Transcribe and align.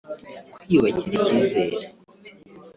kwiyubakira 0.61 1.15
ikizere 1.23 1.75